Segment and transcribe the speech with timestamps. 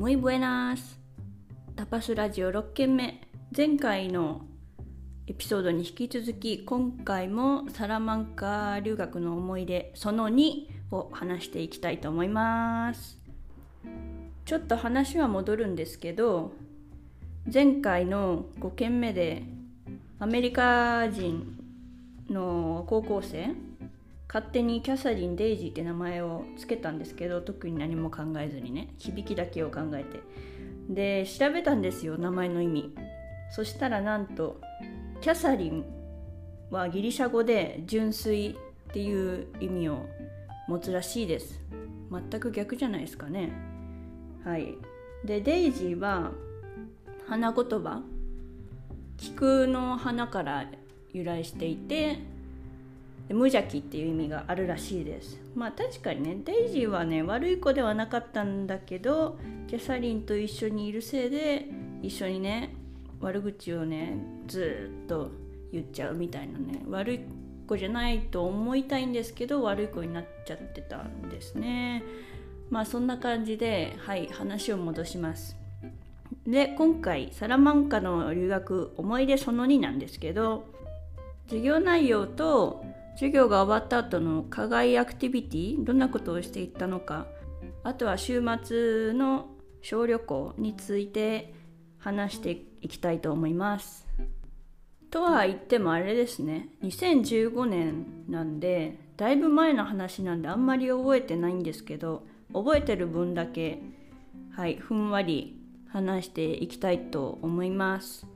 [0.00, 0.96] Muy buenas!
[1.76, 3.20] タパスラジオ6件目
[3.54, 4.40] 前回の
[5.26, 13.18] エピソードに引き続き今回もサラマンカ留学の思い出その2を話していきたいと思います
[14.46, 16.52] ちょっと話は戻るんですけど
[17.52, 19.42] 前回の5件目で
[20.18, 21.58] アメリカ人
[22.30, 23.50] の高校生
[24.32, 30.20] 勝手にキャサリン・デイジーって名前を付けたんですけど特に何も考えずにね響きだけを考えて。
[30.88, 32.94] で調べたんですよ名前の意味。
[33.50, 34.60] そしたらなんと
[35.20, 35.84] キャサリン
[36.70, 40.06] はギリシャ語で純粋っていう意味を
[40.68, 41.60] 持つらしいです。
[42.12, 43.50] 全く逆じゃないですかね。
[44.44, 44.76] はい。
[45.24, 46.30] でデイジーは
[47.26, 48.02] 花言葉。
[49.16, 50.70] 菊の花から
[51.12, 52.20] 由来していて
[53.30, 55.38] で無邪気っていう意味があるらしいです。
[55.54, 61.68] まあ確かにねデイジーはね悪い子ではなかったんだけどキャサリンと一緒にいるせいで
[62.02, 62.74] 一緒にね
[63.20, 65.30] 悪口をねずっと
[65.70, 67.20] 言っちゃうみたいなね悪い
[67.68, 72.02] 子じゃないと思いたいんですけど悪い子になっちゃってたんですね。
[72.68, 75.56] まあそんな感じではい話を戻します。
[76.48, 80.64] で今回サラマンカの留学思い出その2なんですけど
[81.46, 87.26] 授業内容と授業が終わった後の課外アクティビティどんなことをしていったのか。
[87.82, 89.46] あとは週末の
[89.82, 91.54] 小旅行について
[91.98, 94.06] 話していきたいと思います。
[95.10, 96.68] とは言ってもあれですね。
[96.82, 102.22] 2015年なんでだいぶ前の話なんであんまり覚えてないんですけど
[102.52, 103.82] 覚えてる分だけ
[104.52, 108.26] はいふんわり話していきたいと思います。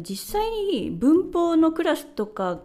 [0.00, 2.62] 実際に文法のクラスとか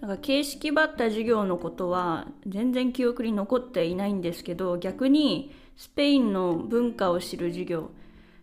[0.00, 7.90] なんか形式ばった授業のことは全然記憶に残っていないんですけど逆にスペインの文化を知る授業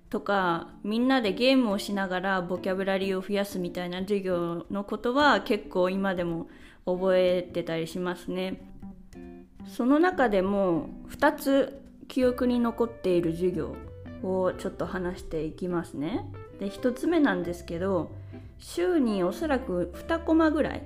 [0.09, 6.47] とかみんなでゲームをしながらボキャブラリーを増やすみたいな授業のことは結構今でも
[6.85, 8.61] 覚えてたりしますね。
[9.67, 13.75] その中でも2つ記憶に残っている授業
[14.23, 16.31] をちょっと話していきますね。
[16.59, 18.11] で1つ目なんですけど
[18.59, 20.83] 週におそらく2コマぐらい、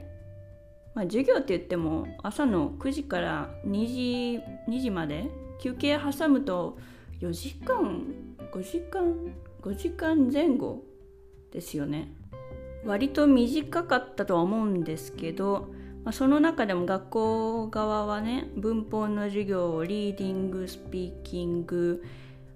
[0.95, 5.29] まあ、授業って言っても朝の9時から2時 ,2 時まで
[5.59, 6.77] 休憩挟むと
[7.21, 8.13] 4時間
[8.51, 9.13] 5時間
[9.61, 10.83] 5時間前後
[11.51, 12.13] ですよね。
[12.85, 15.67] 割と短かったとは思うんですけど、
[16.05, 22.03] まあ、その中でも学校側はね文法の授業をリーディングスピーキング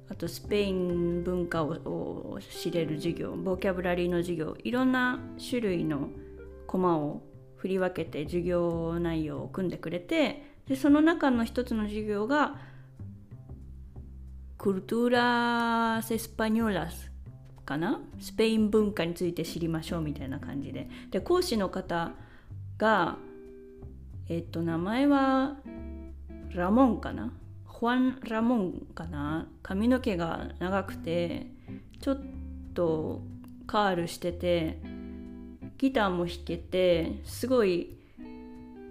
[0.09, 6.09] あとスペイン文化を知れる授業ボキャブラリーの授業いろんな種類の
[6.67, 7.21] コマを
[7.63, 12.57] 振り分けて授業内容を組んでくれてでその中の一つの授業が
[14.57, 17.09] culturas españolas
[17.65, 18.01] かな？
[18.19, 20.89] スペイン文化について知りましょうみたいな感じで。
[21.09, 22.11] で講師の方
[22.77, 23.15] が
[24.27, 25.55] えっと名前は
[26.53, 27.31] ラモンかな？
[27.65, 29.47] ホアン・ラモンかな？
[29.61, 31.47] 髪の毛が長くて
[32.01, 32.21] ちょっ
[32.73, 33.21] と
[33.67, 34.81] カールしてて
[35.83, 37.97] ギターも弾けてすごい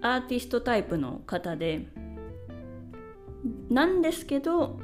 [0.03, 1.87] アーティストタイプの方で
[3.71, 4.79] なんですけど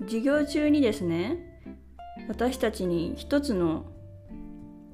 [0.00, 1.62] 授業中にですね
[2.26, 3.84] 私たちに一つの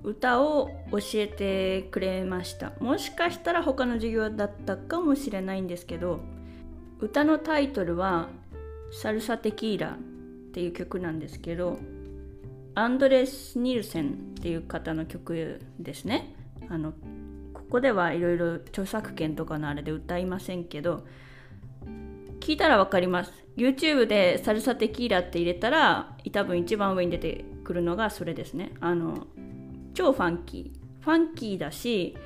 [0.03, 2.73] 歌を教えてくれました。
[2.79, 6.21] もしかしたら他の授業だったかもしれないんですけど
[7.01, 8.29] 歌のタイトルは
[8.93, 9.99] 「サルサ・テキーラ」っ
[10.53, 11.79] ていう曲なんですけど
[12.75, 16.34] アンドレス・ニルセンっていう方の曲ですね。
[16.71, 16.93] あの
[17.53, 21.05] ここではいろいろ著作権とかのあれで歌いませんけど
[22.41, 23.33] 聞いたら分かります。
[23.57, 28.73] YouTube でサルサテキーラって入れたら多分一番上に出てくるのがそれですね。
[28.81, 29.27] あの
[29.95, 30.85] 超ファンキー。
[31.05, 32.17] ファンキーだし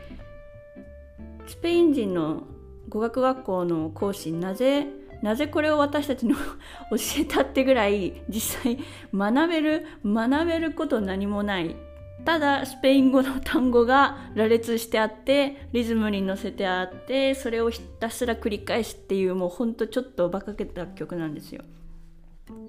[1.46, 2.44] スペイン人の
[2.88, 4.86] 語学学校の講師なぜ
[5.20, 6.36] なぜこれを私たちの
[6.90, 8.78] 教えたってぐらい実際
[9.12, 11.74] 学べる学べること何もない
[12.28, 21.62] ただスペイン語の単語が羅列してあってリズムに乗せてあってそれをひたすら繰り返すっていうもうほんとちょっと馬鹿げた曲なんですよ。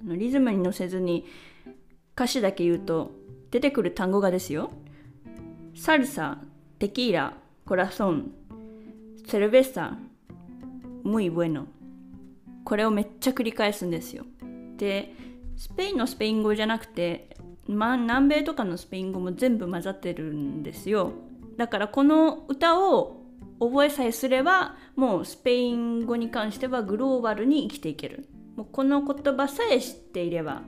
[0.06, 1.26] リズムに乗せずに
[2.16, 3.12] 歌詞だけ言うと
[3.52, 4.72] 出てくる単語がですよ。
[5.76, 6.38] サルサ、
[6.80, 7.34] テキーラ、
[7.66, 8.32] コラソン、
[9.28, 9.98] セルベッサ、
[11.04, 11.66] ムイブエノ。
[12.64, 14.24] これをめっちゃ繰り返すんですよ。
[14.78, 15.14] で、
[15.58, 17.36] スペインのスペイン語じゃなくて
[17.70, 21.14] ま、南米とかのスペイン語も全部混ざってるんですよ。
[21.56, 23.22] だからこの歌を
[23.60, 28.28] 覚えさえすればもうスペイン語に関してはグローバルに生きていける。
[28.56, 30.64] もうこの言葉さえ知っていれば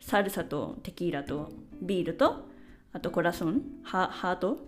[0.00, 1.50] サルサとテキーラと
[1.82, 2.48] ビールと
[2.92, 4.58] あとコラソンハート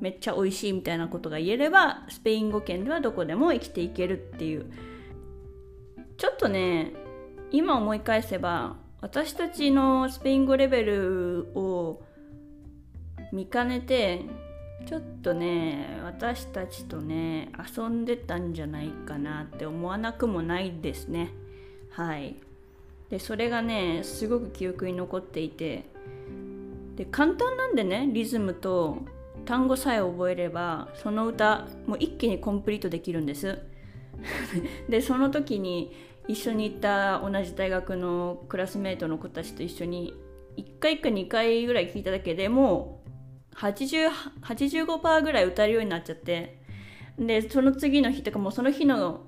[0.00, 4.66] めっちゃ美味しいみたいなことが言えればスペイン語圏ではどこでも生きていけるっていう。
[6.16, 6.92] ちょっとね
[7.50, 12.00] 今思い返せば私たちのスペイン語レベルを
[13.32, 14.22] 見かねて
[14.86, 21.34] ちょっとね私たちとね遊んでたんじゃないかなって思わなくもないですね。
[21.90, 22.36] はい。
[23.10, 25.84] でそれがねすごく記憶に残っていて。
[26.96, 29.02] で簡単なんでねリズムと
[29.44, 33.58] 単語さえ覚えればその歌もう一気にコンプリートできるんです。
[34.88, 35.92] でその時に
[36.26, 40.14] 一緒に行った同じ大学のクラスメートの子たちと一緒に
[40.56, 43.02] 1回か2回ぐらい聞いただけでも
[43.54, 46.62] う85%ぐらい歌えるようになっちゃって。
[47.18, 49.26] でその次の日とかもうその日の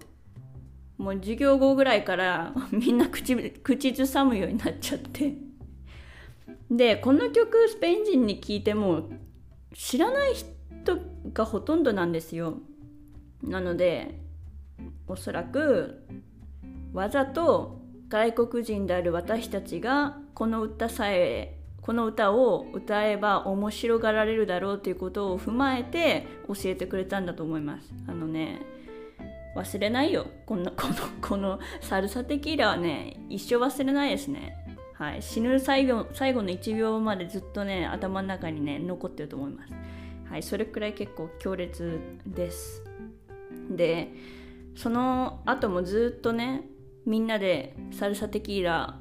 [0.98, 5.34] もう授業後ぐらいから みんな口口ずさむようになっちゃって。
[6.68, 9.08] でこの曲スペイン人に聞いても
[9.72, 10.98] 知らない人
[11.32, 12.58] がほとんどなんですよ。
[13.42, 14.18] なので
[15.06, 16.02] おそらく
[16.96, 28.62] わざと外国人である私たちがこの歌さえこの歌を歌えば面白がられるだろうということを踏まえて教えてくれたんだと思いますあのね
[29.54, 34.56] 忘れないよ このこのこのサルサテキーラはね一生忘れないですね
[34.94, 39.72] はい、死ぬ最後最後の1秒までずっとね頭の中にね残ってると思います。
[40.30, 42.82] はい、それくらい結構強烈です。
[43.68, 44.14] で
[44.74, 46.62] その後もずっとね
[47.06, 48.98] みんなでサルサテキーラ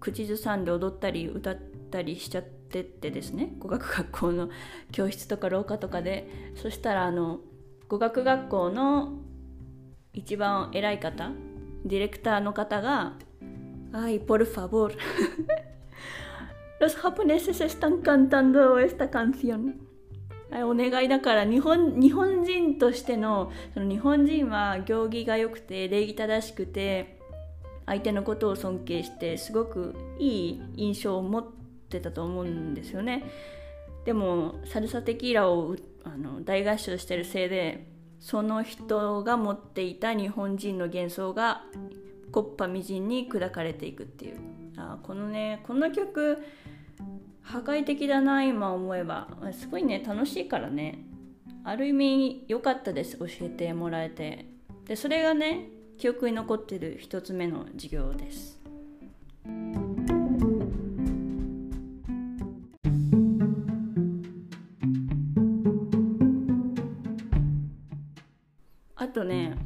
[0.00, 1.58] 口ずさんで踊ったり歌っ
[1.90, 4.50] たりしちゃってってですね語学学校の
[4.90, 7.38] 教室とか廊下とかでそしたらあの
[7.88, 9.12] 語学学校の
[10.12, 11.30] 一番偉い方
[11.84, 13.14] ディレクターの方が
[13.92, 14.92] Ay, por favor.
[16.80, 19.80] Los japoneses están cantando esta canción.
[20.52, 27.19] お願いだから日本日本人としてのその日本人は行儀が良くて礼儀正しくて
[27.90, 31.44] 相手のことを尊敬してすごくいい印象を持っ
[31.88, 33.24] てたと思うんですよね。
[34.04, 37.88] でもサルサテキーラをあの大合唱してるせいで
[38.20, 41.64] その人が持っていた日本人の幻想が
[42.30, 44.38] コッパみじんに砕かれていくっていう。
[44.76, 46.38] あこのねこの曲
[47.42, 49.26] 破壊的だな今思えば。
[49.52, 51.04] すごいね楽しいからね。
[51.64, 54.46] ある意味良かったです教えてもらえて。
[54.86, 58.58] でそれがね記憶に残ってる一つ目の授業です。
[68.96, 69.58] あとね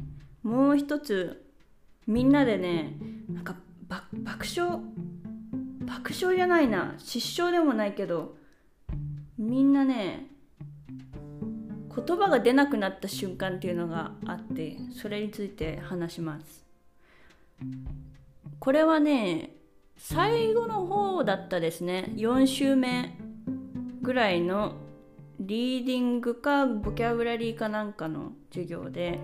[0.43, 1.45] もう一つ
[2.05, 2.97] みんなでね
[3.29, 3.55] なんか
[3.87, 4.81] 爆笑
[5.85, 8.35] 爆笑じゃないな失笑でもないけど
[9.37, 10.34] みんなね
[11.95, 16.65] 言葉が出なくなった瞬間っていうのがあってそれについて話します。
[18.59, 19.55] これはね
[19.97, 22.11] 最後の方だったですね。
[22.15, 23.17] 4週目
[24.01, 24.75] ぐらいの
[25.39, 29.19] リーディングかボキャブラリーかなんかの授業で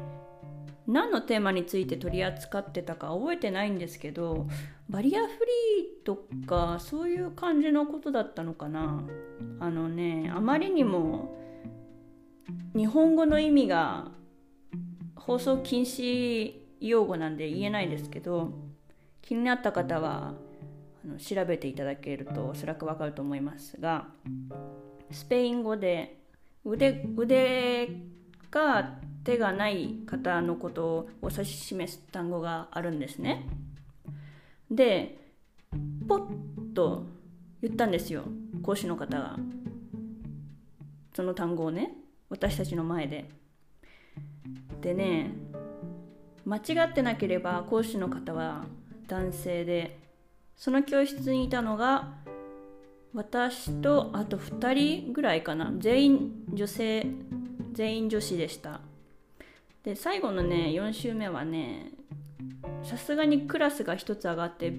[0.88, 4.47] 何のテーマについて取り扱ってたか覚えてないんですけど
[4.90, 9.04] バリアフリーとかそういう感じのことだったのかな。
[9.59, 11.37] あのねあまりにも
[12.76, 14.12] 日本語の意味が
[15.16, 18.52] 放送禁止用語なんで言えないですけど
[19.21, 20.33] 気になった方は
[21.06, 24.07] あの調べていただけるとおそらくわかると思いますが
[25.12, 26.18] スペイン語で
[26.66, 27.90] 腕腕
[28.50, 33.48] が手がない方のことを指し示す単語があるんですね。
[34.69, 35.18] で
[36.07, 37.06] ポッと
[37.62, 38.24] 言ったんですよ
[38.64, 39.38] 講師の方が
[41.14, 41.94] その単語をね
[42.31, 43.30] 私たちの前で。
[44.81, 45.31] でね
[46.44, 48.66] 間違ってなければ講師の方は
[49.07, 50.00] 男性で
[50.56, 52.16] その教室にいたのが
[53.14, 54.73] 私とあと2
[55.04, 57.06] 人ぐらいかな全員女性
[57.73, 58.81] 全員女子でした
[59.83, 61.92] で最後のね4週目はね
[62.83, 64.73] さすがにクラスが1つ上がって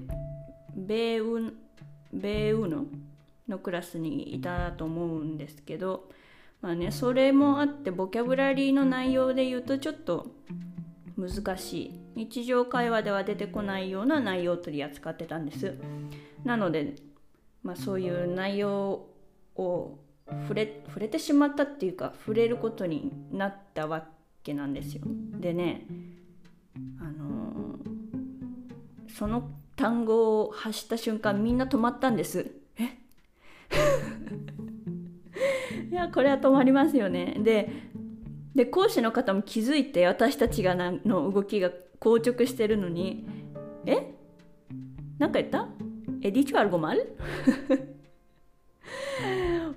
[0.75, 1.55] ベーウ
[2.13, 2.87] ベーウノ
[3.49, 6.09] のクラスにいたと思うんですけど
[6.63, 10.29] まあねそれもあってボキャブラリーの内容で言うとちょっと
[11.19, 12.03] 難しい。
[12.15, 15.79] 日常会話では出てこないような内容を取り扱ってたんです。
[16.45, 16.95] なので、
[17.63, 19.07] まあ、そういう内容
[19.57, 19.99] を
[20.43, 24.07] 触れ触れてしまったっていうか触れることになったわ
[24.43, 25.03] けなんですよ。
[25.41, 25.87] でね
[27.01, 32.53] あのー、その単語を発した瞬間みんな止まったんです。
[32.79, 32.99] え？
[35.93, 37.37] いやこれは止まりますよね。
[37.41, 37.69] で
[38.55, 41.69] で講師の方も気づいて私たちがの動きが
[42.01, 43.27] 硬直してるのに
[43.85, 44.15] え？
[45.19, 45.69] なんか言った？
[46.23, 47.15] エディチュアルゴマル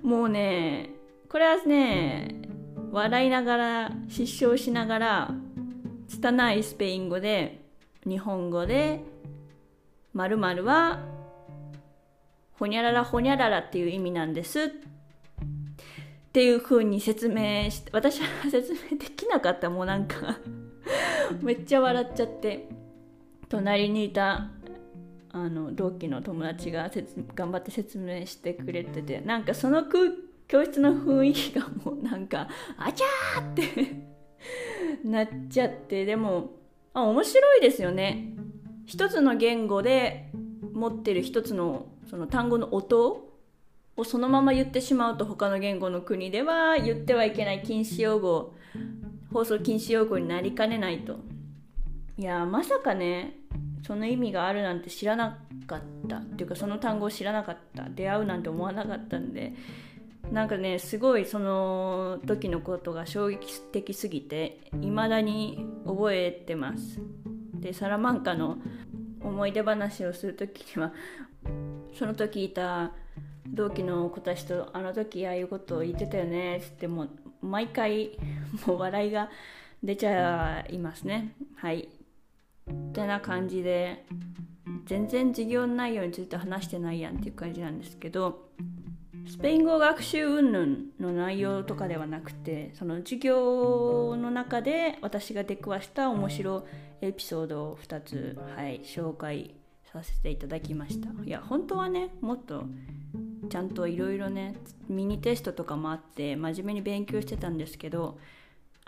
[0.02, 0.88] もうね
[1.28, 2.48] これはね
[2.92, 5.34] 笑いながら失笑しながら
[6.08, 7.60] 拙いスペイン語で
[8.06, 9.04] 日本語で
[10.14, 11.00] 〇〇は
[12.52, 14.72] ほにゃららほにゃららっていう意味なんです。
[16.36, 20.36] っていう風に説明して私は説明できなかったもうなんか
[21.40, 22.68] めっちゃ笑っちゃって
[23.48, 24.50] 隣にいた
[25.30, 26.90] あの同期の友達が
[27.34, 30.10] 頑張って説明してくれててなんかその空
[30.46, 36.50] 教室の雰囲気がもうなんかあちゃーってなっちゃってでも
[36.92, 38.34] あ面白いですよね。
[38.84, 40.30] 一つの言語で
[40.74, 43.26] 持ってる一つのその単語の音
[43.96, 48.54] をそのまま言ってしまうと他の言語の国では言ってはいけない禁止用語
[49.32, 51.18] 放送禁止用語になりかねないと。
[52.18, 53.38] いやまさかね
[53.86, 56.16] その意味があるなんて知らなかった。
[56.18, 57.88] っていうかその単語を知らなかった。
[57.88, 59.54] 出会うなんて思わなかったんで。
[60.30, 67.00] なんかねすごいその時のことが衝撃的すぎて未だに覚えてます。
[67.54, 68.58] でサラマンカの
[69.22, 70.92] 思い出話をする時には
[71.96, 72.92] その時いた
[73.48, 77.10] 同期の子たちとあの時ああいうことを言ってたよねってもう
[77.42, 78.18] 毎回
[78.66, 79.30] もう笑いが
[79.82, 81.34] 出ちゃいますね。
[81.56, 81.88] はい。
[82.70, 84.04] ってな感じで
[84.86, 88.48] 全然授業内容について話してないやんっていう感じなんですけど
[89.28, 90.66] スペイン語学習云々
[91.00, 96.66] の内容とかではなくてその授業の中で私が出くわした面白
[97.00, 99.54] エピソードを2つ、はい、紹介
[99.92, 101.08] させていただきました。
[101.24, 102.64] いや本当はねもっと
[103.48, 104.56] ちゃんといろいろね
[104.88, 108.18] ミニテストとかもあって真面目に勉強してたんですけど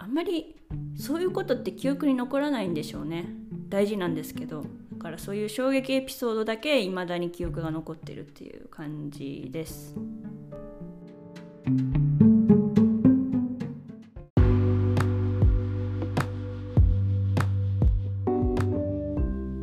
[0.00, 0.54] あんまり
[0.96, 3.26] そういうことって記憶に残らないんでしょうね。
[3.68, 4.62] 大事なんですけど。
[4.62, 9.96] だからそういう衝撃エピソードだけ未だに記憶が残ってるっていう感じです。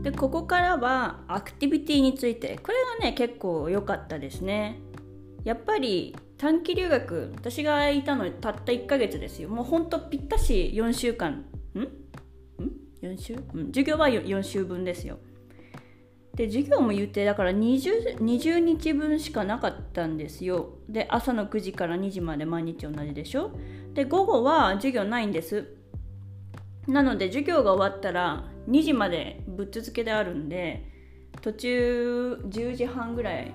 [0.04, 2.60] でここからはアクティビティについて。
[2.62, 4.82] これがね結構良かったですね。
[5.46, 9.48] やっぱり短期留学私がいたのたった1ヶ月ですよ。
[9.48, 11.46] もうほんとぴったし4週間。
[11.76, 11.80] ん？
[11.80, 11.88] ん
[13.02, 15.20] ？4週、うん、授業は 4, 4週分ですよ。
[16.34, 20.80] で授業も言ってだから 20, 20日分しかなかったんですよ。
[20.90, 23.52] で朝の9時から2時まで毎日同じでしょ。
[23.94, 25.68] で午後は授業ないんです。
[26.88, 30.92] なので授業が終わったら2時までぶっ続けであるんで
[31.42, 33.54] 途中10時半ぐらい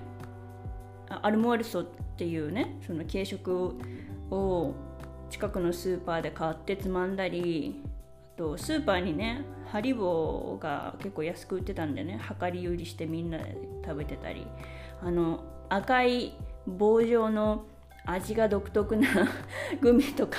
[1.21, 1.85] アルモアルソっ
[2.17, 3.75] ていうねその軽食
[4.29, 4.73] を
[5.29, 7.81] 近くのスーパーで買ってつまんだり
[8.35, 12.19] あとスーパーにねハリボーが結構安く売ってたんでね。
[12.41, 14.45] 量り売りしてみんなで食べてたり。
[15.01, 16.33] あの赤い
[16.67, 17.65] 棒状の
[18.05, 19.07] 味が独特な
[19.79, 20.37] グミとか。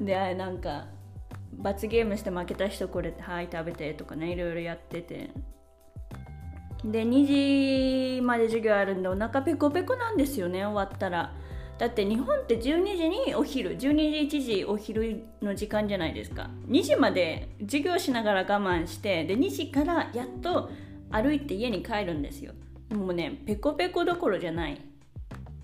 [0.00, 0.86] でなんか
[1.52, 5.30] 罰ゲームして負けた人これはい食べてとかねいろいろやってて。
[6.84, 11.32] で2時まで授業あるんでお腹ペコペコなんですよね終わったら。
[11.78, 16.50] だって日本って12時にお昼12時1時お昼の時間じゃないですか。
[16.68, 20.70] 2時まで授業しながら我慢してで2時からやっと
[21.10, 22.52] 歩いて家に帰るんですよ。
[22.90, 24.80] もうねペコペコどころじゃない。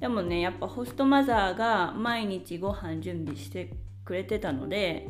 [0.00, 3.72] でもねやっぱホストマザーが毎日ご飯準備して
[4.04, 5.08] くれてたので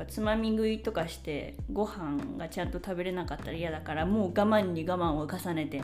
[0.00, 5.82] ぱつまみ食いとかしてご飯がちゃんと食べれなかったら嫌だからもう我慢に我慢を重ねて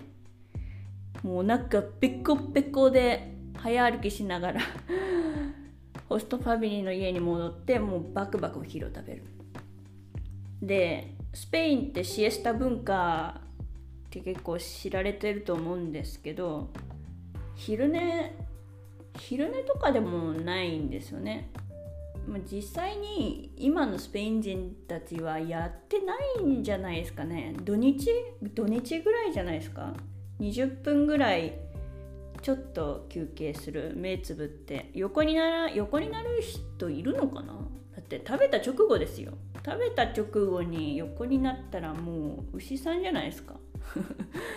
[1.22, 4.60] もうなんかペコペコで早歩きしながら
[6.08, 9.22] ホストファミリーの家に戻ってもうバクバクお昼を食べる。
[10.62, 13.40] でスペインってシエスタ文化
[14.06, 16.70] って結構知られてると思うんですけど
[17.54, 18.34] 昼寝
[19.18, 21.50] 昼寝とかでもないんですよね。
[22.26, 27.54] ま、実際に今のスペイン人たちはやってないんじゃないですかね。
[27.62, 28.09] 土日
[28.54, 29.95] 土日ぐらいじゃないですか。
[30.40, 31.54] 20分ぐらい
[32.42, 34.90] ちょっと休憩する目つぶって。
[34.95, 37.54] 横になら横になる人いるのかな？
[37.95, 39.33] だって食べた直後ですよ。
[39.64, 43.54] 食べた直後に横になったらもう牛さんじゃないですか。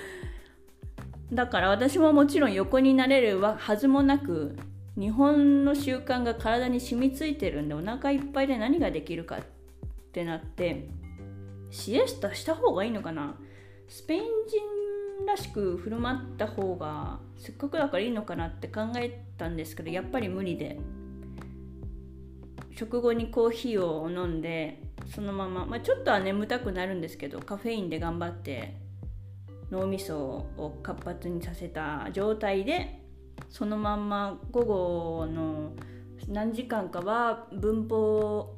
[1.32, 4.56] だから私ももちろん横になれるはずもなく
[5.00, 9.42] 日本の習慣が体に染みついてるんでお腹いっぱいで何ができるかっ
[10.12, 10.90] てなって
[11.72, 13.36] シエスタした方がいいのかな？
[13.88, 20.78] スペイン人らしく振る舞った方がせっかくだからいいのかなって考えたんですけどやっぱり無理で。
[22.78, 24.82] 食後にコーヒーを飲んで
[25.14, 28.78] そのまま、まあ、ちょっとは眠たくなるんですけどカフェインで頑張って
[29.70, 32.99] 脳みそを活発にさせた状態で
[33.48, 35.72] そのまんま午後の
[36.28, 38.56] 何時間かは文法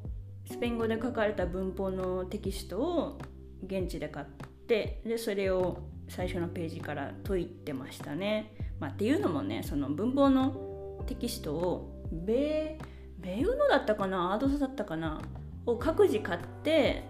[0.49, 3.19] スペイン語で書かれた文法のテキストを
[3.65, 4.25] 現地で買っ
[4.67, 8.53] てでそれを最初のページから解いてましたね。
[8.79, 12.77] まあ、っていうのもねその文法のテキストを米
[13.19, 14.33] ベウノだったかな？
[14.33, 15.21] アードサだったかな？
[15.65, 17.03] を各自買って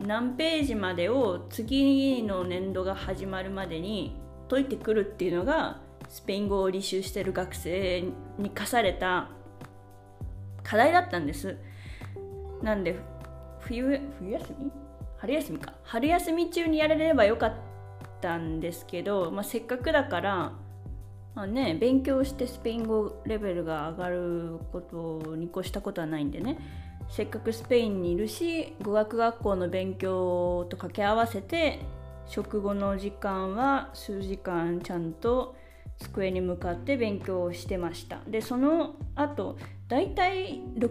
[0.00, 8.04] 何ページまでを次の年度が始まるまでに解いてくるっていうのがスペイン語を履修してる学生
[8.38, 9.30] に課された
[10.62, 11.56] 課題だったんです。
[12.62, 12.96] なんで
[13.60, 14.70] 冬冬休み？
[15.18, 15.74] 春休みか。
[15.84, 17.54] 春休み中にやれればよかっ
[18.20, 20.52] たんですけど、まあ、せっかくだから
[21.34, 26.58] まあね、勉強してスペイン語レベルが上がることに越したことはないんでね。
[27.08, 31.80] せっかくスペインにいるし語学学校の勉強と掛け合わせて
[32.26, 35.54] 食後の時間は数時間ちゃんと
[36.02, 38.20] 机に向かって勉強をしてました。
[38.26, 39.56] でその後
[39.88, 40.90] だいたい 6,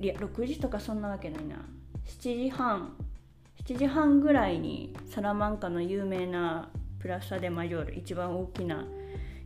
[0.00, 1.56] いや6時とかそんなわけないな。
[2.06, 2.96] 7時半
[3.64, 6.70] 7時半ぐらいにサラマンカの有名な
[7.00, 8.86] プラサ・デ・マジョール一番大きな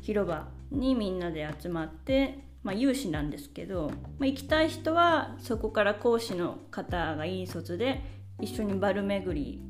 [0.03, 8.03] 広場にみんなで集まって、まあ、有志なんですけど、まあ、行きたい人はそこから講師の方がいい卒で
[8.41, 9.63] 一緒にバル巡り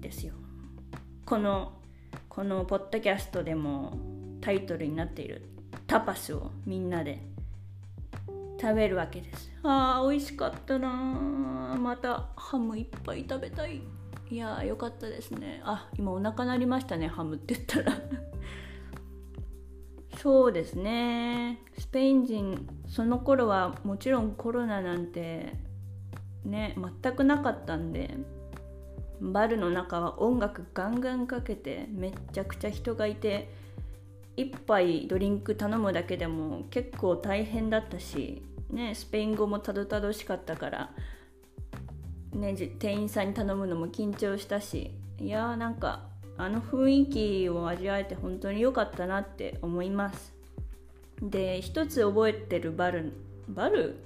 [0.00, 0.34] ですよ。
[1.24, 1.72] この
[2.28, 3.96] このポッドキャストでも
[4.44, 5.40] タイトルになっている。
[5.86, 7.18] タパスをみんなで
[8.60, 9.50] 食べるわけです。
[9.62, 10.88] あー美味しかったな
[11.80, 13.80] またハムいっぱい食べたい。
[14.30, 15.62] いやーよかったですね。
[15.64, 17.08] あ今お腹鳴りましたね。
[17.08, 17.98] ハムって言ったら。
[20.20, 21.62] そうですね。
[21.78, 25.54] スペイン人その頃はもちろんコロナなんて
[26.44, 28.14] ね全くなかったんで
[29.22, 33.63] バルの中は音楽ガンガンかけてめっちゃくちゃ人がいて
[34.36, 40.90] 1杯ドリンク頼むだけでも結構大変だったし、ね、スペイン語もたどたどしかったから、
[42.32, 46.02] ね、店員さんに頼むのも緊張したしいやーなんか
[46.36, 50.34] あの雰囲気を味わえて本当に良かったなって思います。
[51.22, 53.12] で一つ覚えてるバル
[53.48, 53.96] バル？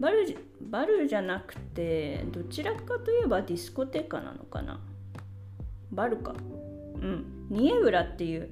[0.00, 4.80] バルバルじゃなくてどちらかといえば discoteca なのかな？
[5.92, 6.32] バルか。
[6.32, 7.46] うん。
[7.50, 8.48] ニエブラっていう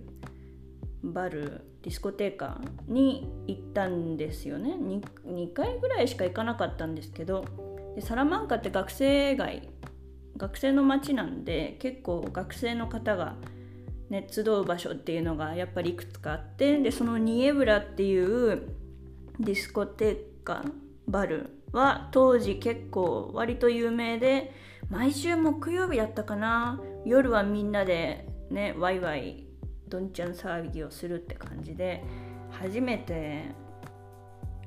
[1.13, 4.75] バル discoteca に行ったんですよね。
[4.75, 7.45] 2, 2回ぐらいしか行かなかったんですけど
[7.95, 9.69] でサラマンカって学生街
[10.37, 13.37] 学生の街なんで結構学生の方が、
[14.11, 18.69] ね、集う場所っていうのがやっぱりいくつかあってでそのニエブラっていう
[19.39, 20.65] ディスコテーカ
[21.07, 24.53] バルは当時結構割と有名で
[24.91, 26.81] 毎週木曜日だったかな。
[27.05, 29.47] 夜はみんなでねワイワイ
[29.95, 32.03] どんちゃん騒ぎをするって感じで
[32.51, 33.45] 初めて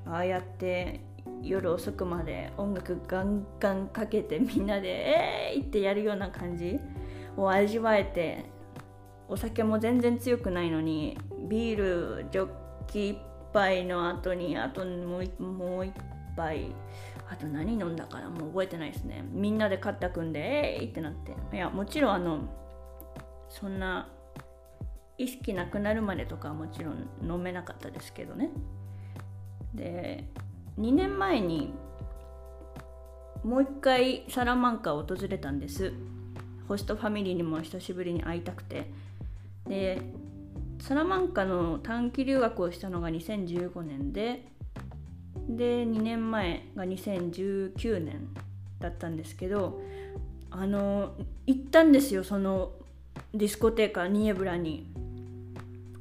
[0.05, 1.01] ああやって
[1.43, 4.87] 夜遅くまで音楽ガンガンかけてみんなで
[5.51, 6.79] 「えーい!」ってやるような感じ
[7.35, 8.45] を味わえて
[9.27, 11.17] お酒も全然強くないのに
[11.49, 12.49] ビールジョッ
[12.87, 13.17] キ1
[13.51, 15.91] 杯の後にあともうもう1
[16.37, 16.73] 杯
[17.29, 20.39] あと何飲んだかなもう覚えてないですねみんなで肩組んで
[20.79, 22.39] 「えーい!」ってなっていやもちろんあの
[23.49, 24.07] そんな
[25.17, 28.51] 意識なくなるまでとかはもちろん飲めなかったですけどね。
[29.73, 30.25] で
[30.80, 31.73] 2年前に
[33.43, 35.93] もう一回サラマンカを訪れたんです。
[36.67, 38.91] ホストファミリーにも久しぶりに会いたくて。
[39.67, 40.01] で
[40.80, 44.45] サラマンカの短期留学をしたのが2015年で
[45.49, 48.30] で2年前が2019年
[48.80, 49.82] だったんですけど
[50.51, 51.13] あの
[51.45, 52.71] 行ったんですよその
[53.34, 54.88] ディスコテーカニエブラに。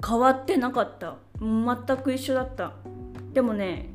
[0.05, 1.17] 変わってなかった。
[1.41, 2.73] 全く一緒だった。
[3.33, 3.91] でもね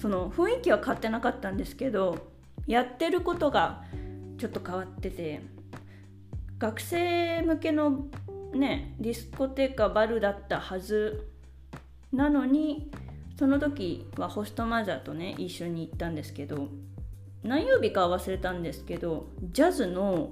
[0.00, 2.26] その雰囲気は変わってなかったんですけど
[2.66, 3.84] やってることが
[4.38, 5.42] ちょっと変わってて
[6.58, 8.06] 学生向けの
[8.52, 11.28] ねディスコテーカバルだったはず。
[12.12, 12.90] なのに
[13.36, 16.68] その時はホストマザーとね一緒に行ったんですけど
[17.42, 20.30] 何曜日かは忘れたんですけどジャズの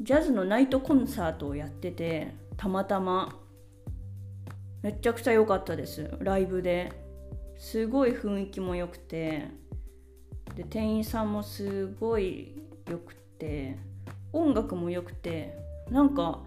[0.00, 3.38] ジャズのナイトコンサートをやっててたまたま。
[4.82, 6.10] めちゃくちゃ良かったです。
[6.20, 6.92] ライブで。
[7.56, 9.48] すごい雰囲気も良くて。
[10.54, 13.76] で店員さんもすごい良くて。
[14.32, 15.56] 音楽も良くて。
[15.90, 16.40] なんか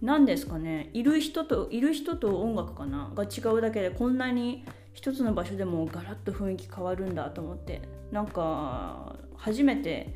[0.00, 0.90] 何ですかね。
[0.92, 3.12] いる人といる人と音楽かな。
[3.14, 7.82] が違うだけでこんなに一つの場所でもガラッと雰囲気変わるんだと思って。
[8.10, 10.14] なんか初めて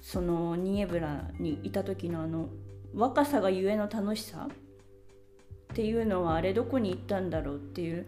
[0.00, 2.48] そのニエブラにいた時のあの
[2.94, 4.48] 若さがゆえの楽しさ
[5.70, 8.06] っていうのはあれどこに行ったんだろうっていう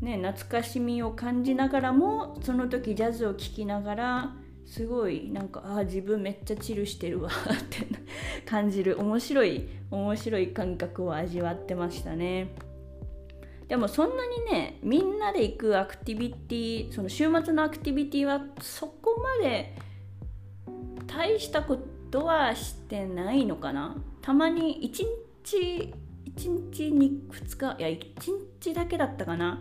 [0.00, 4.34] ね懐かしみを感じながらもその時ジャズを聴きながら
[4.66, 7.32] すごいなんかああ自分めっちゃチルしてるわっ
[7.70, 7.86] て
[8.44, 12.54] 感じる面白い面白い感覚を味わってましたね。
[13.68, 19.74] でもそんなにねみんなで行くアクティビティその週末のアクティビティはそこまで
[21.06, 21.78] 大したこ
[22.10, 23.96] とはしてないのかな。
[24.20, 25.04] たまに1
[25.44, 25.94] 日
[26.38, 28.08] 1日に2日いや1
[28.60, 29.60] 日だけだったかな。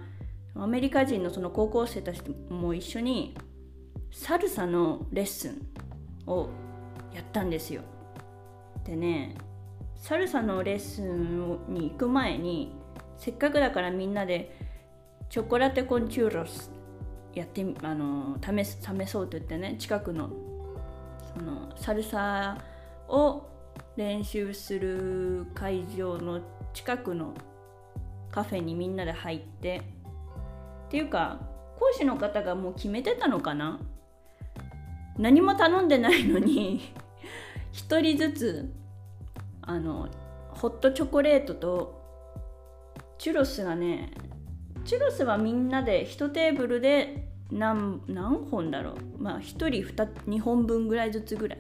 [0.56, 3.36] アメリカ人のその高校生たちも一緒に
[4.12, 5.62] サルサのレッスン
[6.26, 6.50] を
[7.14, 7.82] やったんですよ。
[8.84, 9.36] でね
[9.96, 12.74] サルサのレッスンに行く前に
[13.18, 14.56] せっかくだからみんなで
[15.30, 16.72] チョコラテコンチューロス
[17.34, 20.30] やってあの試試そうと言ってね近くの
[21.36, 22.58] そのサルサ
[23.08, 23.48] を
[23.96, 26.42] 練習する会場の
[26.78, 27.34] 近くの
[28.30, 29.82] カフェにみんなで入って
[30.88, 31.40] っていうか
[31.80, 33.80] 講師の方がもう決めてたのかな？
[35.18, 36.94] 何も頼んでないのに
[37.74, 38.74] 1人ずつ
[39.64, 40.08] あの
[40.52, 42.00] ホットチョコレートと
[43.18, 44.12] チュロスがね
[44.86, 48.96] チュロスはみんなで1テーブルで何何本だろう？
[49.18, 51.60] まあ1人 2, 2本分ぐらいずつぐらい。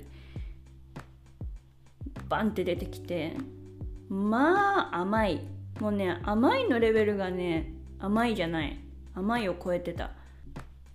[2.30, 3.36] バンって出てきて。
[4.10, 5.41] まあ甘い。
[5.80, 8.78] もうね甘いのレベルがね甘いじゃない。
[9.13, 10.12] 甘いを超えてた。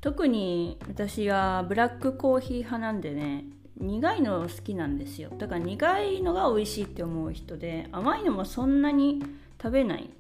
[0.01, 3.45] 特に私はブラックコーヒー派なんでね
[3.79, 5.31] 苦いの好きなんですよ。
[5.39, 9.23] だから苦いのが美味しいって思う人で甘いのもそんなに
[9.63, 10.11] 食べない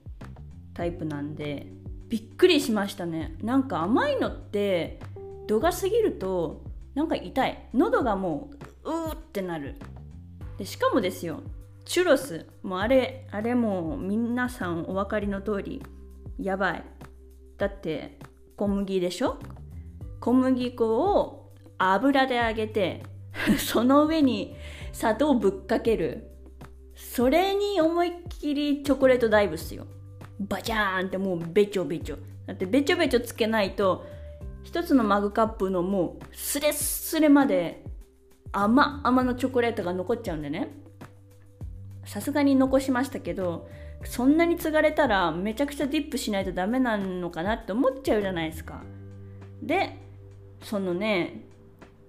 [0.75, 1.67] タイプなんで
[2.09, 3.37] びっくりしましたね。
[3.43, 5.01] なんか甘いのって
[5.47, 6.63] 度が過ぎると
[6.95, 7.69] なんか痛い。
[7.75, 8.51] 喉がも
[8.85, 9.77] ううーってなる。
[10.59, 11.41] でしかもですよ
[11.85, 12.47] チュロス。
[12.62, 15.83] もうあれあれも皆さんお分かりの通り
[16.38, 16.85] やばい。
[17.59, 18.18] だって
[18.57, 19.38] 小麦でしょ？
[20.21, 23.03] 小麦粉を油で揚げて
[23.59, 24.55] その上に
[24.92, 26.29] 砂糖をぶっかける。
[26.95, 29.87] それに思いっきりチョコレートダイブっすよ。
[30.38, 32.16] バジャーンってもうべちょべちょ。
[32.47, 34.05] だってべちょべちょつけないと
[34.62, 37.85] 一つのマグカップのもうスレスレまで
[38.53, 40.82] 甘々のチョコレートが残っちゃうんでね。
[42.05, 43.69] さすがに残しましたけど
[44.05, 48.83] そんなに継がれたらめちゃくちゃディップしないとダメなのかなって思っちゃうじゃないですか。
[49.62, 49.97] で
[50.62, 51.45] そのね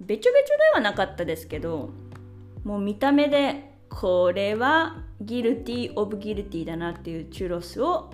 [0.02, 1.92] べちょべちょではなかったですけど
[2.64, 8.12] もう見た目でこれはギルティー・オブ・ギルティーだなっていうチュロスを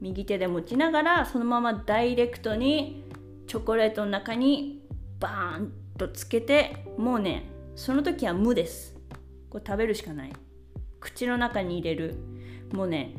[0.00, 3.04] 右手で持ちながらそのままダイレクトに
[3.46, 4.82] チョコレートの中に
[5.20, 7.44] バーンとつけてもうね
[7.76, 8.94] その時は無です。
[9.48, 10.32] これ食べるしかない。
[11.02, 12.16] 口の中に入れる。
[12.72, 13.16] もうね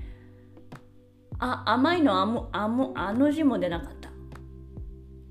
[1.37, 4.09] あ甘いのあもあもあの字も出なかった。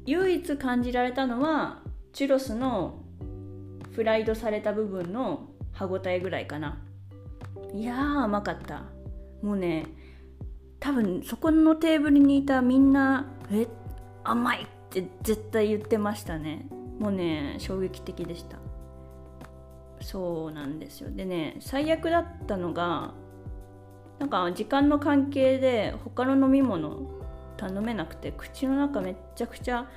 [0.04, 1.80] 唯一感じられたのは
[2.12, 3.02] チュロスの
[3.92, 6.78] フライドされた部分の歯ごたえぐらいかな。
[7.72, 8.84] いやー甘かった。
[9.42, 9.86] もうね
[10.78, 13.66] 多分そこのテーブルにいたみんなえ
[14.24, 16.66] 甘いって絶対言ってましたね。
[16.98, 18.58] もうね衝撃的でした。
[20.02, 21.10] そうなんですよ。
[21.10, 23.14] でね最悪だったのが
[24.18, 27.00] なんか時間の関係で他の飲み物
[27.56, 29.88] 頼めなくて口の中めっちゃくちゃ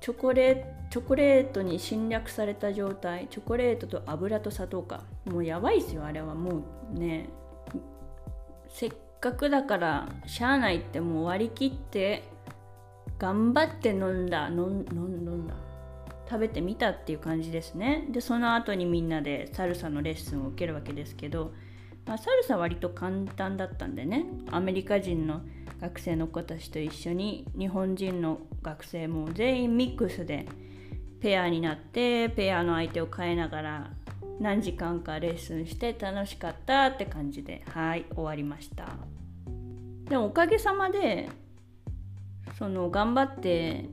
[0.00, 5.02] チョコレチョコレートに侵略された状態チョコレートと油と砂糖か。
[5.26, 6.62] もうやばいっすよあれはも
[6.94, 7.28] うね。
[8.70, 12.22] せっかくだからしゃあないってもう割り切って
[13.18, 14.48] 頑張って飲んだ。
[14.48, 15.67] 飲んんだ。
[16.28, 18.06] 食べてみたっていう感じですね。
[18.10, 21.52] でその後にみんなでサルサのレッスンを受けるわけですけど、
[22.06, 24.26] まあ、サルサ割と簡単だったんでね。
[24.50, 25.40] アメリカ人の
[25.80, 30.46] 学生の子たちと一緒に日本人の学生も全員ミックスで
[31.20, 33.90] ペアになってペアの相手を変えながら
[34.40, 38.86] 何時間かレッスンして楽しかったって感じではい終わりました。
[40.04, 41.28] でもおかげさまで
[42.58, 43.84] その頑張って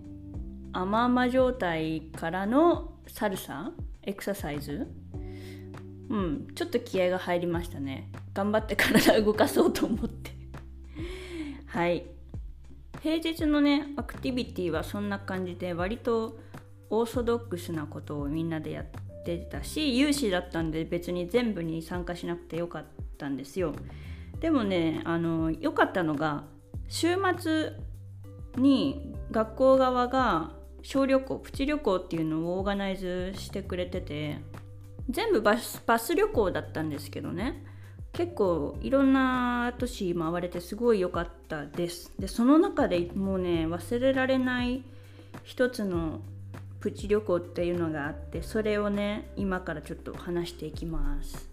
[0.78, 3.72] 甘々状態からのサルサ？
[4.04, 4.88] エクササイズ？
[6.10, 8.12] うんちょっと気合が入りましたね。
[8.34, 10.32] 頑張って体動かそうと思って。
[11.68, 12.06] はい。
[13.02, 16.38] 平日のねアクティビティはそんな感じで割と
[16.90, 18.86] オーソドックスなことをみんなでやっ
[19.24, 22.86] てたし有志だったんで別に全部に参加しなくてよかっ
[23.18, 23.74] たんですよ。
[24.42, 26.44] でもねあの良かったのが
[26.90, 27.72] 週末
[28.58, 30.52] に学校側が
[30.86, 34.38] 小旅行プチ旅行っていうのをオーガナイズしてくれてて
[35.10, 37.64] 全部バスバス旅行だったんですけどね。
[38.14, 42.14] 結構いろんな都市回れてすごい良かったです。
[42.20, 44.84] でその中でもうね忘れられない
[45.44, 46.22] 一つの
[46.80, 51.50] プチ旅行っていうのがあってそれをね今からちょっと話していきます。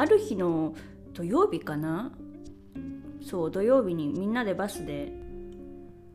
[0.00, 0.74] ある日の
[1.12, 2.10] 土曜日かな？
[3.22, 5.12] そう土曜日にみんなでバスで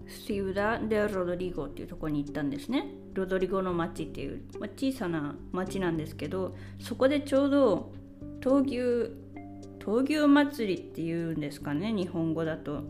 [0.08, 2.90] スィウダ・デ・ロドリゴっていうとこに行ったんですね。
[3.14, 7.94] ロドリゴの町っていう、まあ、小さな町なんですけどそこでちょうど
[8.42, 9.12] 闘牛
[9.80, 12.82] 闘牛祭りっていうんですかね日本語だと。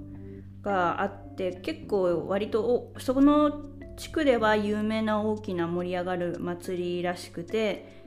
[0.61, 3.65] があって結構割とその
[3.97, 8.04] 地区では有名な大きな盛り上がる祭りらしくて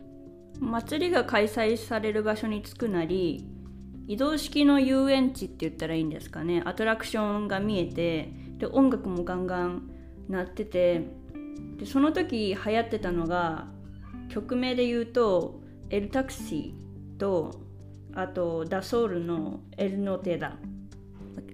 [0.61, 3.47] 祭りが開催される場所に着くなり
[4.07, 6.63] 移動式の遊園地って言ったらいいんですかね。
[6.65, 9.91] アトラクションが見えてで音楽もガンガン
[10.29, 11.07] 鳴ってて
[11.77, 13.67] でその時流行ってたのが
[14.29, 17.61] 曲名で言うと「エルタクシー」と
[18.15, 20.57] あと「ダソウル」の「エルノテダ」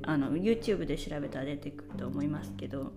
[0.07, 2.93] あの YouTube で調べたら出てくると思いますけど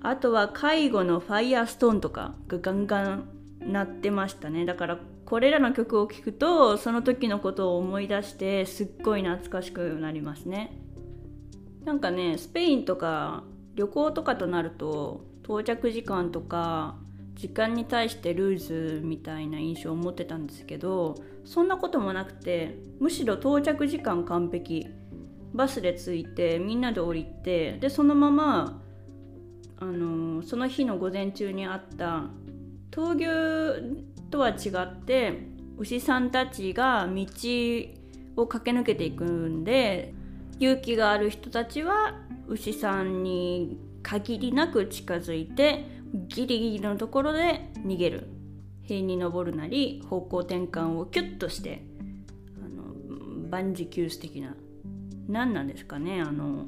[0.00, 3.28] あとは介護の「ファイヤーストーン」とかがガンガン
[3.66, 4.64] 鳴ってましたね。
[4.64, 10.78] だからこれらの曲を聴くとその時のことを思い出してすっごい懐かしくなりますね。
[11.84, 16.96] なんかねスペインとか旅行とかとなると到着時間とか
[17.34, 24.88] 時間に対してルーズみたいな印象を持ってたんですけどそんなこともなくてむしろ到着時間完璧。
[25.54, 28.82] バスで着いてみんなで降りてでそのまま
[29.78, 32.24] あのその日の午前中にあった
[32.94, 33.26] 闘牛
[34.30, 37.26] とは違って牛さんたちが道
[38.36, 40.14] を駆け抜けていくんで
[40.60, 42.14] 勇気がある人たちは
[42.46, 45.86] 牛さんに限りなく近づいて
[46.28, 48.28] ギリギリのところで逃げる。
[48.82, 51.82] 塀に登るなり方向転換をキュッとして
[52.62, 54.54] あの万事休す的な
[55.26, 56.66] 何なんですかねあの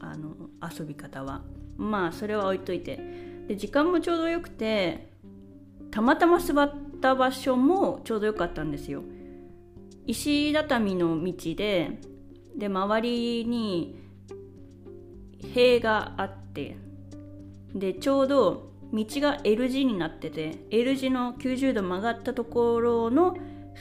[0.00, 0.34] あの
[0.76, 1.42] 遊び方は。
[1.76, 2.98] まあそれは置いといて。
[3.46, 5.09] で時間もちょうどよくて
[5.90, 9.02] たまたま座った場所もちょうどよかったんですよ。
[10.06, 12.00] 石畳の道で
[12.56, 13.96] で周りに
[15.54, 16.76] 塀があって
[17.74, 23.36] でちょうど道が L 字になってて L 字の90度曲がったところの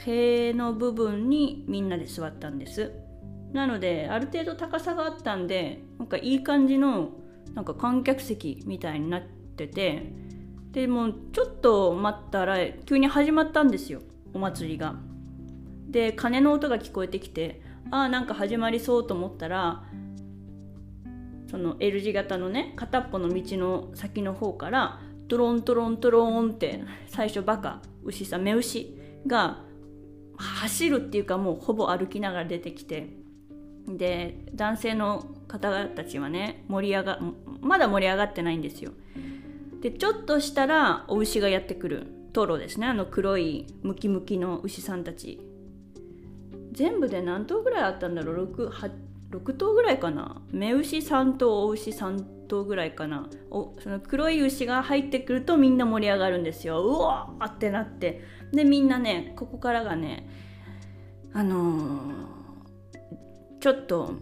[0.06, 2.91] 塀の部分にみんなで座ったんです。
[3.54, 7.10] なのである程度高さがあったんでなんかいい感じの
[7.56, 10.13] なんか観客席みたいになってて
[10.71, 14.01] でもちょっと待ったら急に始まったんですよ
[14.34, 14.95] お祭りが。
[15.89, 19.84] で鐘の音が聞こえてきてああなんか始まりそうと思ったら
[21.49, 29.63] その L 字型のね片っぽの道の先の方からトロントロントロンって最初バカ牛さ目牛が
[30.38, 33.08] 走るっていうかもうほぼ歩きながら出てきて
[33.88, 37.19] で男性の方たちはね盛り上が
[37.62, 38.91] まだ盛り上がってないんですよ。
[39.81, 42.87] でちょっとしたらお牛がやってくるトロですね。
[42.87, 45.41] あの黒いムキムキの牛さんたち。
[46.71, 48.91] 全部で何頭ぐらいあったんだろう？6,
[49.31, 50.41] 6頭ぐらいかな？
[50.51, 53.27] 目牛3頭お牛3頭ぐらいかな？
[53.49, 56.83] おその黒い牛が入ってくるとみんな盛り上がるんですよ。
[56.83, 58.21] うわーってなって。
[58.51, 60.29] でみんなねここからがね
[61.33, 61.99] あのー、
[63.59, 64.13] ちょっと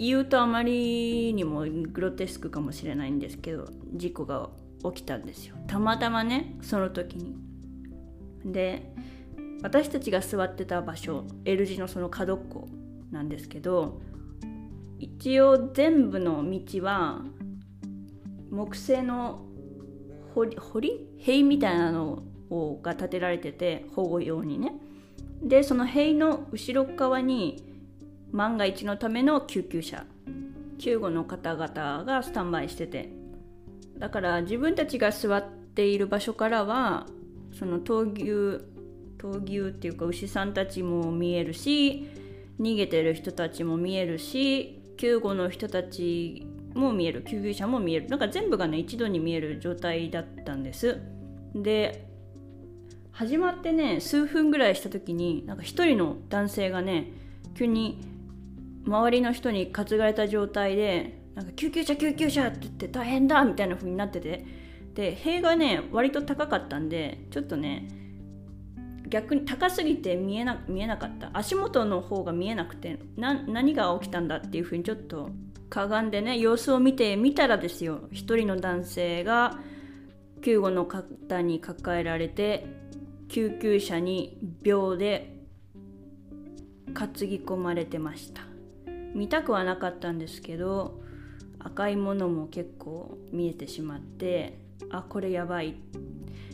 [0.00, 4.48] 言うとあまりにもグロテスクかもしれないんですけど事故が
[4.82, 5.56] 起きたんですよ。
[5.66, 7.36] たまたまねその時に。
[8.46, 8.94] で
[9.62, 12.66] 私たちが座ってた場所 L 字のその角っこ
[13.10, 14.00] なんですけど
[14.98, 17.20] 一応全部の道は
[18.50, 19.44] 木製の
[20.34, 20.56] 堀
[21.18, 24.72] 塀みたいなのをが建てられてて保護用にね。
[25.42, 27.69] でその塀の後ろ側に
[28.32, 30.04] 万が一のための救急車。
[30.78, 33.10] 救護の方々がスタンバイしてて。
[33.98, 37.06] だから自分たちが座っている場所からは
[37.52, 38.64] その闘牛
[39.18, 42.08] 闘牛っていうか牛さんたちも見えるし
[42.58, 48.08] 逃げてる人たちも見えるし救護の人たちも見える救急車も見える。
[48.08, 50.98] なんか全部がね一度に見える状態だったんです。
[51.54, 52.06] で
[53.10, 57.12] 始まってね数分ぐらいした時になんか一人の男性がね
[57.54, 58.09] 急に
[58.86, 64.70] 周りの人に担がれた状態でなんか救急車救急車って言って大変だみたいな風になってて。
[64.94, 67.88] で塀がね割と高かったんでちょっとね
[69.08, 71.30] 逆に高すぎて見えな見えなかった。
[71.32, 75.30] 足元の方が見えなくて何が起きたんだっていう風にちょっと
[75.68, 78.08] かがんでね様子を見てみたらですよ。
[78.10, 79.60] 一人の男性が
[80.42, 82.66] 救護の方に抱えられて
[83.28, 85.36] 救急車に秒で
[86.92, 88.49] 担ぎ込まれてました。
[89.14, 91.00] 見たくはなかったんですけど
[91.58, 94.58] 赤いものも結構見えてしまって
[94.90, 95.76] あこれやばい。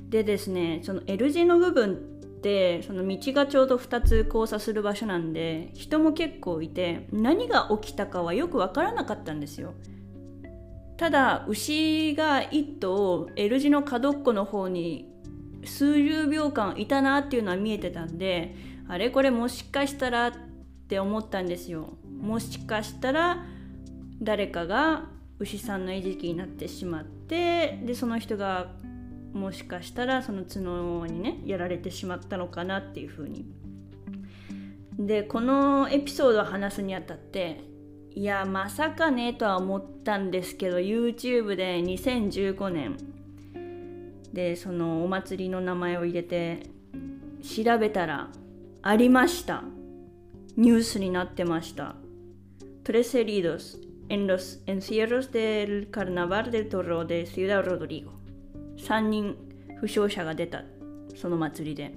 [0.08, 1.96] でですねその L 字の部分っ
[2.40, 9.74] てその道がちょうど2つ交差する場所なんで人も結構いて何が起きたかはよく分からなかったんですよ。
[10.96, 15.12] ただ牛が1頭 L 字の角っこの方に
[15.64, 18.54] 数十秒間いたなっていうのは見えてたんで
[18.88, 20.32] あれこれもしかしたらっ
[20.88, 21.98] て思ったんですよ。
[22.20, 23.44] もしかしたら
[24.20, 25.06] 誰かが
[25.38, 28.72] 牛さんの餌食になってしまってでその人が
[29.32, 33.44] もしかしたらその角にねやられてしまったのかなっていう風に。
[34.98, 37.60] でこのエピソードを話すにあたって
[38.14, 42.96] いやまさかねとは思ったんですけど YouTube で2015年
[44.32, 46.62] でそのお祭りの名前を入れて
[47.42, 48.30] 調べたら
[48.80, 49.64] ありました。
[50.56, 51.96] ニュースになってました。
[52.86, 58.12] トレセリードス en los encierros del Carnaval del Toro de Ciudad Rodrigo.
[58.76, 59.34] 3人
[59.80, 60.62] 負傷者が出た
[61.16, 61.90] その祭りでっ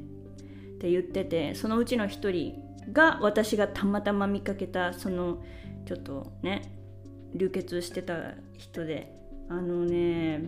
[0.79, 2.55] て言っててそのうちの1人
[2.91, 5.43] が私がたまたま見かけたその
[5.85, 6.63] ちょっとね
[7.35, 9.13] 流血してた人で
[9.47, 10.41] あのね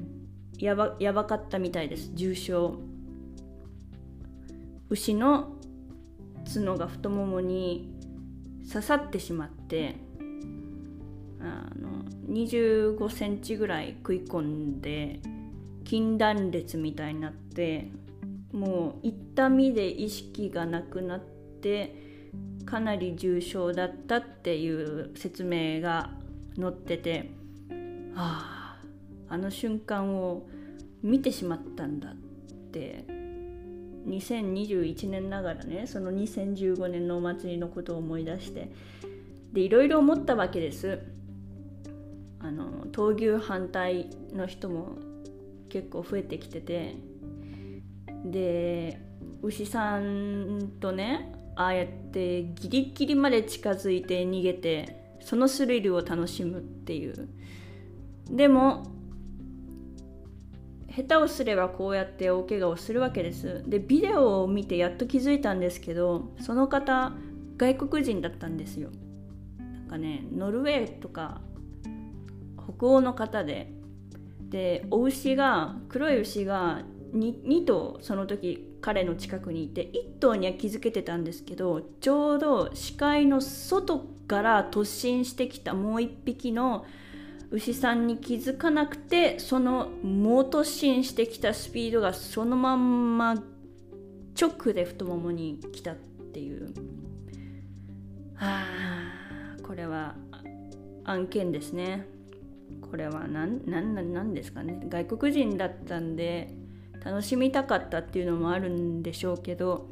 [0.58, 2.80] やばやばかったみたいです重傷
[4.90, 5.56] 牛の
[6.52, 7.94] 角が太ももに
[8.68, 10.10] 刺さってしまって
[11.44, 15.20] あの25センチぐらい食い込んで
[15.86, 17.90] 筋断裂みたいになって
[18.54, 21.96] もう痛みで意識がなくなって
[22.66, 26.12] かなり重症だったっていう説明が
[26.56, 27.32] 載ってて
[28.16, 28.78] あ
[29.30, 30.48] ああの瞬間を
[31.02, 32.16] 見てしまったんだっ
[32.72, 33.22] て。
[34.08, 38.72] 2021年ながらねその2015年のお祭りのことを思い出して。
[39.54, 41.00] でいろいろ思ったわけです。
[42.92, 44.98] 闘牛反対の人も
[45.70, 46.96] 結構増えてきてて
[48.26, 49.02] で
[49.42, 57.30] 牛さんとねああやってギリギリまで近づいて逃げてそのスリルを楽しむっていう。
[58.30, 58.84] でも
[60.96, 63.64] 下手をすればこうやって大怪我をするわけです。
[63.68, 67.14] でビデオを見てやっと気づいたんですけどその方
[67.58, 68.90] 外国人だったんですよ。
[69.58, 71.42] なんかねノルウェーとか
[72.78, 73.72] 北欧の方で。
[74.50, 76.82] でお牛が黒い牛が
[77.14, 86.86] 2, 2頭その時彼の近くにいて1頭には気づけてたんですけどちょうど視界の外から突進してきたもう1匹の
[87.52, 93.36] 牛さんに気づかなくてその猛突進してきたスピードがそのまんま
[94.40, 95.96] 直で太ももに来たっ
[96.34, 96.74] ていう。
[98.36, 100.16] はあこれは
[101.04, 102.08] 案件ですね。
[102.90, 104.86] これは何何何ですかね。
[104.90, 106.54] 外国人だったんで
[107.04, 109.90] 楽しみたかったっていうのもあるんでしょうけど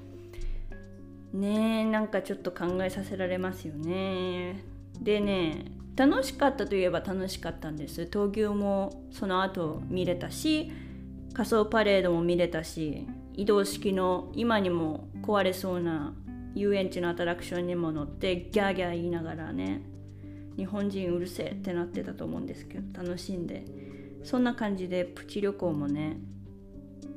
[1.33, 4.63] ねえなんかちょっと考えさせられますよね。
[4.99, 8.03] でね楽しかったといえば楽しかったんです。
[8.03, 10.71] 闘牛もその後見れたし
[11.33, 16.13] 仮装パレードも見れたし移動式の今にも壊れそうな
[16.55, 19.81] 遊園地のアトラクションにも乗ってギャーギャー言いながらね
[20.57, 23.89] 日本人うるせえってなってたと思うんですけど楽しんで。
[24.23, 26.17] そんな感じでプチ旅行もね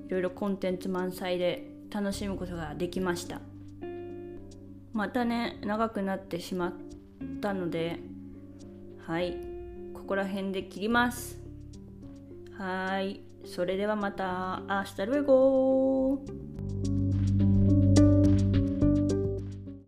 [0.07, 3.41] いろいろコンテンツ満載で楽しむことができました。
[4.93, 6.73] またね長くなってしまっ
[7.41, 7.99] たので
[9.07, 9.37] はい
[9.95, 11.39] ここら辺で切ります。
[12.57, 17.22] はいそれではまた明日ルエゴー